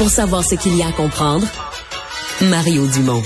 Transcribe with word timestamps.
Pour 0.00 0.08
savoir 0.08 0.42
ce 0.42 0.54
qu'il 0.54 0.78
y 0.78 0.82
a 0.82 0.86
à 0.86 0.92
comprendre, 0.92 1.46
Mario 2.40 2.86
Dumont. 2.86 3.22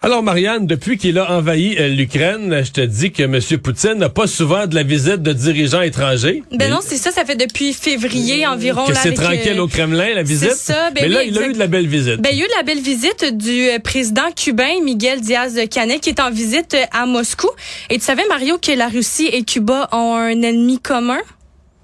Alors, 0.00 0.22
Marianne, 0.22 0.66
depuis 0.66 0.96
qu'il 0.96 1.18
a 1.18 1.30
envahi 1.30 1.76
euh, 1.78 1.88
l'Ukraine, 1.88 2.64
je 2.64 2.72
te 2.72 2.80
dis 2.80 3.12
que 3.12 3.24
M. 3.24 3.38
Poutine 3.62 3.96
n'a 3.96 4.08
pas 4.08 4.26
souvent 4.26 4.66
de 4.66 4.74
la 4.74 4.82
visite 4.82 5.22
de 5.22 5.34
dirigeants 5.34 5.82
étrangers. 5.82 6.42
Ben 6.52 6.70
non, 6.70 6.78
c'est 6.80 6.96
ça, 6.96 7.10
ça 7.10 7.26
fait 7.26 7.36
depuis 7.36 7.74
février 7.74 8.46
environ. 8.46 8.86
Que 8.86 8.92
là, 8.92 9.00
c'est 9.02 9.08
avec, 9.08 9.20
tranquille 9.20 9.58
euh, 9.58 9.64
au 9.64 9.68
Kremlin, 9.68 10.14
la 10.14 10.22
visite? 10.22 10.52
c'est 10.52 10.72
ça, 10.72 10.90
ben 10.90 11.02
Mais 11.02 11.08
là, 11.08 11.18
oui, 11.20 11.26
il 11.28 11.38
a 11.38 11.46
eu 11.46 11.52
de 11.52 11.58
la 11.58 11.66
belle 11.66 11.86
visite. 11.86 12.22
Ben, 12.22 12.30
il 12.32 12.38
y 12.38 12.42
a 12.42 12.46
eu 12.46 12.50
la 12.56 12.62
belle 12.62 12.80
visite 12.80 13.36
du 13.36 13.68
euh, 13.68 13.78
président 13.78 14.30
cubain 14.34 14.80
Miguel 14.82 15.20
Diaz-Canel 15.20 16.00
qui 16.00 16.08
est 16.08 16.20
en 16.20 16.30
visite 16.30 16.72
euh, 16.72 16.98
à 16.98 17.04
Moscou. 17.04 17.50
Et 17.90 17.98
tu 17.98 18.04
savais, 18.06 18.24
Mario, 18.30 18.56
que 18.56 18.72
la 18.72 18.88
Russie 18.88 19.28
et 19.30 19.42
Cuba 19.42 19.90
ont 19.92 20.14
un 20.14 20.40
ennemi 20.40 20.78
commun? 20.78 21.20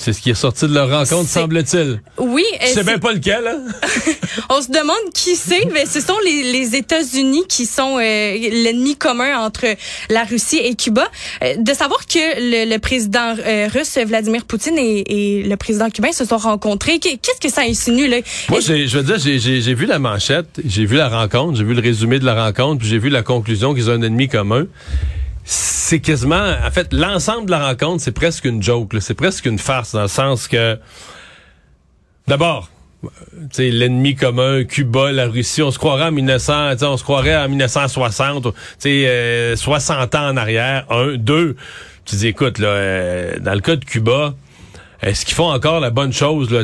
C'est 0.00 0.12
ce 0.14 0.20
qui 0.22 0.30
est 0.30 0.34
sorti 0.34 0.66
de 0.66 0.72
leur 0.74 0.88
rencontre, 0.90 1.28
semble-t-il. 1.28 2.00
Oui. 2.18 2.42
Je 2.60 2.66
sais 2.66 2.72
c'est- 2.74 2.82
même 2.84 3.00
pas 3.00 3.12
lequel, 3.12 3.46
hein? 3.46 3.58
On 4.48 4.62
se 4.62 4.68
demande 4.68 4.96
qui 5.14 5.36
c'est, 5.36 5.66
mais 5.72 5.84
ce 5.86 6.00
sont 6.00 6.16
les, 6.24 6.52
les 6.52 6.74
États-Unis 6.76 7.44
qui 7.48 7.66
sont 7.66 7.98
euh, 7.98 8.00
l'ennemi 8.02 8.96
commun 8.96 9.38
entre 9.38 9.66
la 10.08 10.24
Russie 10.24 10.58
et 10.58 10.74
Cuba. 10.74 11.06
Euh, 11.42 11.54
de 11.58 11.72
savoir 11.74 12.06
que 12.06 12.18
le, 12.18 12.70
le 12.72 12.78
président 12.78 13.34
euh, 13.38 13.68
russe 13.72 13.98
Vladimir 14.06 14.44
Poutine 14.46 14.78
et, 14.78 15.04
et 15.40 15.42
le 15.42 15.56
président 15.56 15.90
cubain 15.90 16.12
se 16.12 16.24
sont 16.24 16.38
rencontrés, 16.38 16.98
qu'est- 16.98 17.18
qu'est-ce 17.18 17.40
que 17.40 17.52
ça 17.52 17.62
insinue 17.62 18.08
là? 18.08 18.18
Moi, 18.48 18.60
je 18.60 18.96
veux 18.98 19.02
dire, 19.02 19.18
j'ai 19.18 19.74
vu 19.74 19.84
la 19.86 19.98
manchette, 19.98 20.60
j'ai 20.64 20.86
vu 20.86 20.96
la 20.96 21.08
rencontre, 21.08 21.58
j'ai 21.58 21.64
vu 21.64 21.74
le 21.74 21.82
résumé 21.82 22.18
de 22.18 22.24
la 22.24 22.42
rencontre, 22.44 22.78
puis 22.80 22.88
j'ai 22.88 22.98
vu 22.98 23.08
la 23.10 23.22
conclusion 23.22 23.74
qu'ils 23.74 23.90
ont 23.90 23.94
un 23.94 24.02
ennemi 24.02 24.28
commun. 24.28 24.66
C'est 25.90 25.98
quasiment, 25.98 26.54
en 26.64 26.70
fait, 26.70 26.92
l'ensemble 26.92 27.46
de 27.46 27.50
la 27.50 27.66
rencontre, 27.66 28.00
c'est 28.00 28.12
presque 28.12 28.44
une 28.44 28.62
joke, 28.62 28.94
c'est 29.00 29.14
presque 29.14 29.46
une 29.46 29.58
farce 29.58 29.90
dans 29.90 30.02
le 30.02 30.06
sens 30.06 30.46
que, 30.46 30.78
d'abord, 32.28 32.70
l'ennemi 33.58 34.14
commun, 34.14 34.62
Cuba, 34.62 35.10
la 35.10 35.26
Russie, 35.26 35.62
on 35.62 35.72
se 35.72 35.80
croirait 35.80 36.04
en 36.04 36.12
1900, 36.12 36.70
tu 36.74 36.78
sais, 36.78 36.86
on 36.86 36.96
se 36.96 37.02
croirait 37.02 37.36
en 37.36 37.48
1960, 37.48 38.44
tu 38.44 38.50
sais, 38.78 39.08
euh, 39.08 39.56
60 39.56 40.14
ans 40.14 40.28
en 40.28 40.36
arrière. 40.36 40.86
Un, 40.90 41.16
deux, 41.16 41.56
tu 42.04 42.14
dis, 42.14 42.28
écoute, 42.28 42.60
là, 42.60 42.68
euh, 42.68 43.40
dans 43.40 43.54
le 43.54 43.60
cas 43.60 43.74
de 43.74 43.84
Cuba, 43.84 44.36
est-ce 45.02 45.24
qu'ils 45.24 45.34
font 45.34 45.50
encore 45.50 45.80
la 45.80 45.90
bonne 45.90 46.12
chose 46.12 46.50
là, 46.50 46.60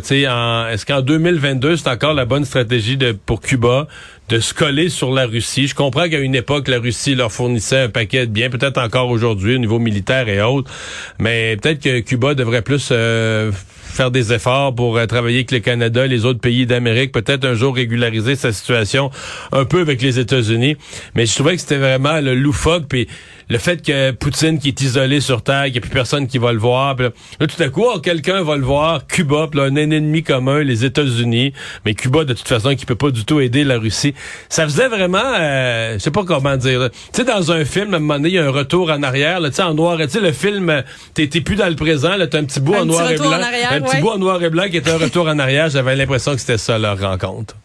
est-ce 0.70 0.84
qu'en 0.84 1.00
2022 1.00 1.76
c'est 1.76 1.88
encore 1.88 2.12
la 2.12 2.26
bonne 2.26 2.44
stratégie 2.44 2.96
de 2.96 3.12
pour 3.12 3.40
Cuba 3.40 3.88
de 4.28 4.40
se 4.40 4.52
coller 4.52 4.90
sur 4.90 5.12
la 5.12 5.26
Russie? 5.26 5.68
Je 5.68 5.74
comprends 5.74 6.08
qu'à 6.08 6.18
une 6.18 6.34
époque 6.34 6.68
la 6.68 6.78
Russie 6.78 7.14
leur 7.14 7.32
fournissait 7.32 7.82
un 7.82 7.88
paquet 7.88 8.26
de 8.26 8.32
biens, 8.32 8.50
peut-être 8.50 8.78
encore 8.78 9.08
aujourd'hui 9.08 9.56
au 9.56 9.58
niveau 9.58 9.78
militaire 9.78 10.28
et 10.28 10.42
autres, 10.42 10.70
mais 11.18 11.56
peut-être 11.56 11.82
que 11.82 12.00
Cuba 12.00 12.34
devrait 12.34 12.62
plus 12.62 12.90
euh, 12.92 13.50
faire 13.96 14.10
des 14.10 14.32
efforts 14.32 14.74
pour 14.74 14.96
euh, 14.96 15.06
travailler 15.06 15.38
avec 15.38 15.50
le 15.50 15.60
Canada, 15.60 16.06
les 16.06 16.24
autres 16.24 16.40
pays 16.40 16.66
d'Amérique, 16.66 17.12
peut-être 17.12 17.44
un 17.44 17.54
jour 17.54 17.74
régulariser 17.74 18.36
sa 18.36 18.52
situation 18.52 19.10
un 19.52 19.64
peu 19.64 19.80
avec 19.80 20.02
les 20.02 20.18
États-Unis. 20.18 20.76
Mais 21.14 21.26
je 21.26 21.34
trouvais 21.34 21.54
que 21.54 21.60
c'était 21.60 21.78
vraiment 21.78 22.20
le 22.20 22.34
loufoque, 22.34 22.84
puis 22.88 23.08
le 23.48 23.58
fait 23.58 23.84
que 23.84 24.10
Poutine 24.10 24.58
qui 24.58 24.68
est 24.68 24.80
isolé 24.80 25.20
sur 25.20 25.42
Terre, 25.42 25.64
qu'il 25.64 25.72
n'y 25.72 25.78
a 25.78 25.80
plus 25.82 25.90
personne 25.90 26.26
qui 26.26 26.38
va 26.38 26.52
le 26.52 26.58
voir, 26.58 26.96
puis 26.96 27.06
là, 27.06 27.12
là, 27.40 27.46
tout 27.46 27.62
à 27.62 27.68
coup, 27.68 27.84
oh, 27.86 27.98
quelqu'un 28.00 28.42
va 28.42 28.56
le 28.56 28.64
voir, 28.64 29.06
Cuba, 29.06 29.48
puis 29.50 29.60
là, 29.60 29.66
un 29.66 29.76
ennemi 29.76 30.22
commun, 30.22 30.62
les 30.62 30.84
États-Unis, 30.84 31.52
mais 31.84 31.94
Cuba 31.94 32.24
de 32.24 32.34
toute 32.34 32.48
façon 32.48 32.74
qui 32.74 32.86
peut 32.86 32.96
pas 32.96 33.10
du 33.10 33.24
tout 33.24 33.40
aider 33.40 33.64
la 33.64 33.78
Russie. 33.78 34.14
Ça 34.48 34.64
faisait 34.64 34.88
vraiment, 34.88 35.18
euh, 35.38 35.94
je 35.94 35.98
sais 35.98 36.10
pas 36.10 36.24
comment 36.24 36.56
dire, 36.56 36.90
tu 36.90 36.98
sais 37.12 37.24
dans 37.24 37.52
un 37.52 37.64
film, 37.64 37.94
à 37.94 37.96
un 37.96 38.00
moment 38.00 38.14
donné, 38.14 38.30
il 38.30 38.34
y 38.34 38.38
a 38.38 38.44
un 38.44 38.50
retour 38.50 38.90
en 38.90 39.02
arrière, 39.02 39.40
là, 39.40 39.50
tu 39.50 39.56
sais 39.56 39.62
en 39.62 39.74
noir, 39.74 39.96
tu 39.98 40.08
sais 40.08 40.20
le 40.20 40.32
film, 40.32 40.68
euh, 40.70 40.82
t'es 41.14 41.28
plus 41.40 41.56
dans 41.56 41.68
le 41.68 41.76
présent, 41.76 42.16
là, 42.16 42.26
t'as 42.26 42.38
un 42.38 42.44
petit 42.44 42.60
bout 42.60 42.74
Un 42.74 42.80
en 42.80 42.86
petit 42.86 42.88
noir 42.88 43.10
et 43.10 43.16
blanc, 43.16 43.32
arrière, 43.32 43.72
un 43.72 43.80
bout 44.00 44.10
en 44.10 44.18
noir 44.18 44.42
et 44.42 44.50
blanc 44.50 44.68
qui 44.70 44.76
est 44.76 44.88
un 44.88 44.98
retour 44.98 45.28
en 45.28 45.38
arrière. 45.38 45.68
J'avais 45.68 45.96
l'impression 45.96 46.32
que 46.32 46.40
c'était 46.40 46.58
ça 46.58 46.78
leur 46.78 47.00
rencontre. 47.00 47.56